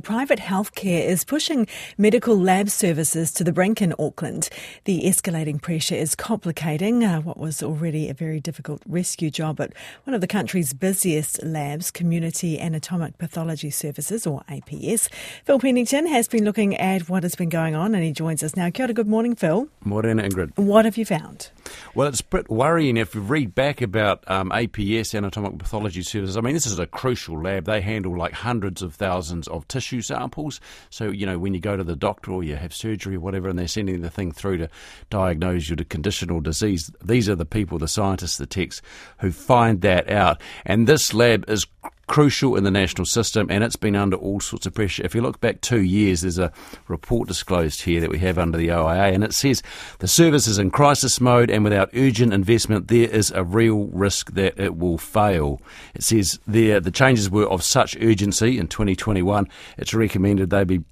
[0.00, 1.66] Private healthcare is pushing
[1.96, 4.48] medical lab services to the brink in Auckland.
[4.84, 9.72] The escalating pressure is complicating uh, what was already a very difficult rescue job at
[10.04, 15.08] one of the country's busiest labs, Community Anatomic Pathology Services, or APS.
[15.44, 18.56] Phil Pennington has been looking at what has been going on and he joins us
[18.56, 18.70] now.
[18.70, 19.68] Kia ora, good morning, Phil.
[19.84, 20.56] Morning, Ingrid.
[20.56, 21.50] What have you found?
[21.98, 26.36] Well, it's a bit worrying if you read back about um, APS, Anatomic Pathology Services.
[26.36, 27.64] I mean, this is a crucial lab.
[27.64, 30.60] They handle like hundreds of thousands of tissue samples.
[30.90, 33.48] So, you know, when you go to the doctor or you have surgery or whatever,
[33.48, 34.70] and they're sending the thing through to
[35.10, 38.80] diagnose your condition or disease, these are the people, the scientists, the techs,
[39.18, 40.40] who find that out.
[40.64, 41.66] And this lab is
[42.08, 45.04] crucial in the national system and it's been under all sorts of pressure.
[45.04, 46.52] If you look back two years, there's a
[46.88, 49.62] report disclosed here that we have under the OIA and it says
[50.00, 54.32] the service is in crisis mode and without urgent investment, there is a real risk
[54.32, 55.60] that it will fail.
[55.94, 59.46] It says there the changes were of such urgency in 2021,
[59.76, 60.82] it's recommended they be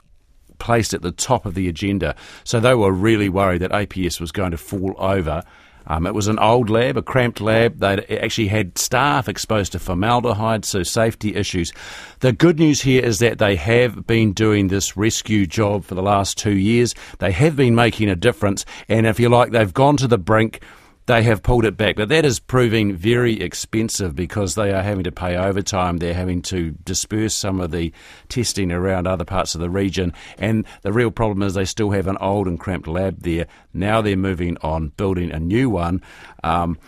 [0.58, 2.14] placed at the top of the agenda.
[2.44, 5.42] So they were really worried that APS was going to fall over
[5.86, 7.78] um, it was an old lab, a cramped lab.
[7.78, 11.72] They actually had staff exposed to formaldehyde, so safety issues.
[12.20, 16.02] The good news here is that they have been doing this rescue job for the
[16.02, 16.94] last two years.
[17.18, 20.60] They have been making a difference, and if you like, they've gone to the brink
[21.06, 21.96] they have pulled it back.
[21.96, 25.98] But that is proving very expensive because they are having to pay overtime.
[25.98, 27.92] They're having to disperse some of the
[28.28, 30.12] testing around other parts of the region.
[30.38, 33.46] And the real problem is they still have an old and cramped lab there.
[33.72, 36.02] Now they're moving on building a new one.
[36.42, 36.78] Um,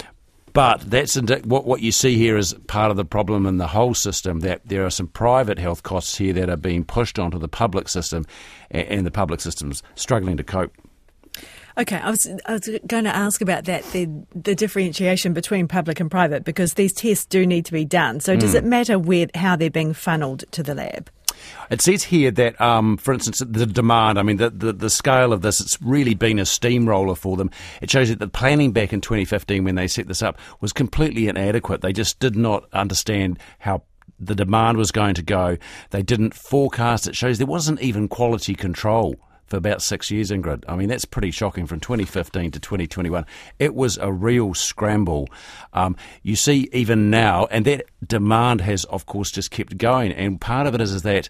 [0.52, 3.94] but that's what what you see here is part of the problem in the whole
[3.94, 4.40] system.
[4.40, 7.88] That there are some private health costs here that are being pushed onto the public
[7.88, 8.26] system,
[8.70, 10.72] and the public system's struggling to cope.
[11.78, 16.00] Okay, I was, I was going to ask about that the the differentiation between public
[16.00, 18.18] and private because these tests do need to be done.
[18.18, 18.58] So, does mm.
[18.58, 21.08] it matter where how they're being funneled to the lab?
[21.70, 25.32] It says here that, um, for instance, the demand, I mean, the, the, the, scale
[25.32, 27.50] of this, it's really been a steamroller for them.
[27.80, 31.28] It shows that the planning back in 2015 when they set this up was completely
[31.28, 31.80] inadequate.
[31.80, 33.82] They just did not understand how
[34.18, 35.56] the demand was going to go.
[35.90, 37.06] They didn't forecast.
[37.06, 39.14] It shows there wasn't even quality control
[39.48, 40.64] for about six years, Ingrid.
[40.68, 43.26] I mean, that's pretty shocking from 2015 to 2021.
[43.58, 45.28] It was a real scramble.
[45.72, 50.12] Um, you see, even now, and that demand has, of course, just kept going.
[50.12, 51.28] And part of it is, is that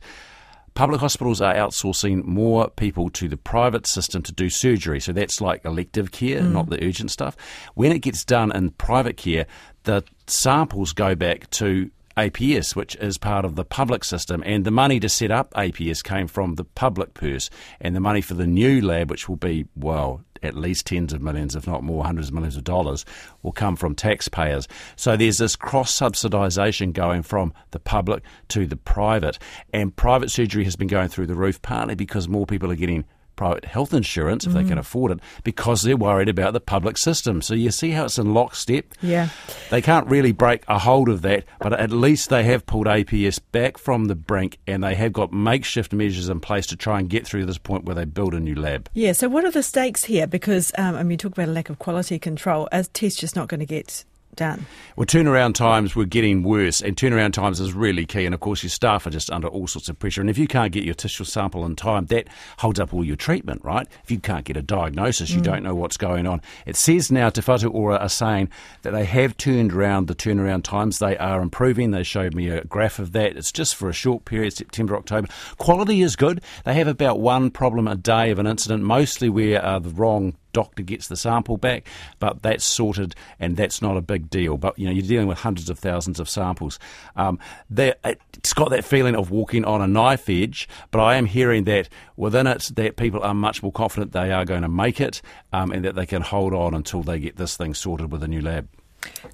[0.75, 5.00] public hospitals are outsourcing more people to the private system to do surgery.
[5.00, 6.53] So that's like elective care, mm.
[6.53, 7.37] not the urgent stuff.
[7.75, 9.47] When it gets done in private care,
[9.85, 14.43] the samples go back to APS, which is part of the public system.
[14.45, 17.49] And the money to set up APS came from the public purse.
[17.81, 21.23] And the money for the new lab, which will be, well, at least tens of
[21.23, 23.05] millions, if not more, hundreds of millions of dollars,
[23.43, 24.67] will come from taxpayers.
[24.97, 29.39] So there's this cross subsidisation going from the public to the private.
[29.73, 33.05] And private surgery has been going through the roof, partly because more people are getting
[33.38, 34.56] private health insurance if mm.
[34.56, 34.81] they can mm.
[34.81, 37.41] afford it because they're worried about the public system.
[37.41, 38.87] So you see how it's in lockstep.
[39.00, 39.28] Yeah.
[39.71, 43.41] They can't really break a hold of that, but at least they have pulled APS
[43.53, 47.09] back from the brink and they have got makeshift measures in place to try and
[47.09, 48.91] get through this point where they build a new lab.
[48.93, 50.26] Yeah, so what are the stakes here?
[50.26, 52.69] Because, um, I mean, you talk about a lack of quality control.
[52.72, 54.05] A test just not going to get
[54.38, 54.65] done?
[54.97, 58.25] Well, turnaround times were getting worse, and turnaround times is really key.
[58.25, 60.21] And of course, your staff are just under all sorts of pressure.
[60.21, 62.28] And if you can't get your tissue sample in time, that
[62.59, 63.87] holds up all your treatment, right?
[64.03, 65.44] If you can't get a diagnosis, you mm.
[65.44, 66.41] don't know what's going on.
[66.66, 68.49] It says now Te Whatu Ora are saying
[68.82, 70.99] that they have turned around the turnaround times.
[70.99, 71.91] They are improving.
[71.91, 73.37] They showed me a graph of that.
[73.37, 75.28] It's just for a short period, September, October.
[75.59, 76.41] Quality is good.
[76.65, 80.34] They have about one problem a day of an incident, mostly where uh, the wrong
[80.53, 81.86] doctor gets the sample back,
[82.19, 84.56] but that's sorted and that's not a big deal.
[84.56, 86.78] But you know, you're dealing with hundreds of thousands of samples.
[87.16, 87.38] Um,
[87.76, 91.88] it's got that feeling of walking on a knife edge, but I am hearing that
[92.16, 95.22] within it that people are much more confident they are going to make it
[95.53, 98.28] um, and that they can hold on until they get this thing sorted with a
[98.28, 98.69] new lab.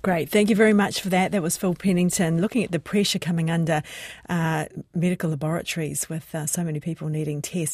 [0.02, 0.28] Great.
[0.28, 1.32] Thank you very much for that.
[1.32, 3.82] That was Phil Pennington looking at the pressure coming under
[4.28, 7.72] uh, medical laboratories with uh, so many people needing tests.